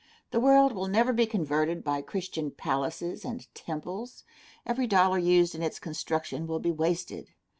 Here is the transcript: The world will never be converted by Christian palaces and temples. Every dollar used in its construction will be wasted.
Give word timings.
The 0.31 0.39
world 0.39 0.73
will 0.73 0.87
never 0.87 1.13
be 1.13 1.27
converted 1.27 1.83
by 1.83 2.01
Christian 2.01 2.49
palaces 2.49 3.23
and 3.23 3.45
temples. 3.53 4.23
Every 4.65 4.87
dollar 4.87 5.19
used 5.19 5.53
in 5.53 5.61
its 5.61 5.77
construction 5.77 6.47
will 6.47 6.57
be 6.59 6.71
wasted. 6.71 7.29